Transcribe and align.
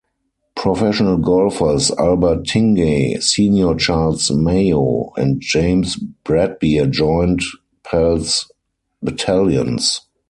Professional 0.55 1.17
golfers 1.19 1.91
Albert 1.91 2.45
Tingey, 2.47 3.21
Senior 3.21 3.75
Charles 3.75 4.31
Mayo, 4.31 5.13
and 5.15 5.39
James 5.39 5.95
Bradbeer 6.25 6.89
joined 6.89 7.41
Pals 7.83 8.51
battalions. 9.03 10.01